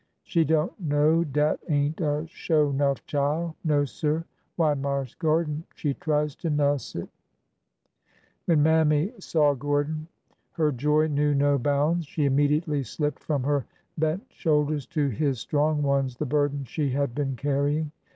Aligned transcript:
She 0.23 0.43
don't 0.43 0.73
know 0.79 1.23
dat 1.23 1.59
ain't 1.69 2.01
a 2.01 2.25
sho' 2.27 2.71
'nough 2.71 3.05
chile. 3.05 3.53
No, 3.63 3.85
sir 3.85 4.17
I 4.17 4.23
Why, 4.55 4.73
Marse 4.73 5.13
Gordon, 5.13 5.63
she 5.75 5.93
tries 5.93 6.35
to 6.37 6.49
nuss 6.49 6.93
itl" 6.93 7.01
GORDON 8.47 8.47
TAKES 8.47 8.47
THE 8.47 8.53
HELM 8.55 8.59
337 8.63 8.63
When 8.63 8.63
Mammy 8.63 9.13
saw 9.19 9.53
Gordon 9.53 10.07
her 10.53 10.71
joy 10.71 11.05
knew 11.07 11.35
no 11.35 11.59
bounds. 11.59 12.07
She 12.07 12.25
immediately 12.25 12.81
slipped 12.81 13.19
from 13.23 13.43
her 13.43 13.67
bent 13.95 14.23
shoulders 14.31 14.87
to 14.87 15.07
his 15.09 15.37
strong 15.39 15.83
ones 15.83 16.17
the 16.17 16.25
burden 16.25 16.63
she 16.63 16.89
had 16.89 17.13
been 17.13 17.35
carrying. 17.35 17.91